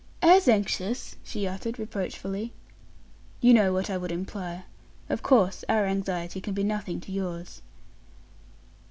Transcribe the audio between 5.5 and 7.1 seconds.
our anxiety can be as nothing